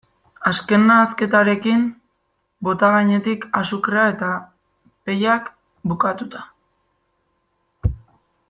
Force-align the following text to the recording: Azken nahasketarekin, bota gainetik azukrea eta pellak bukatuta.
Azken 0.51 0.85
nahasketarekin, 0.91 1.83
bota 2.69 2.89
gainetik 2.95 3.45
azukrea 3.61 4.07
eta 4.15 4.33
pellak 5.11 5.55
bukatuta. 5.93 6.45